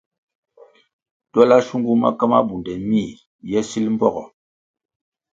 Twela 1.31 1.57
shungu 1.65 1.93
maka 2.01 2.23
mabunde 2.31 2.73
mih 2.89 3.11
le 3.49 3.59
sil 3.69 3.85
mbpogo. 3.93 4.23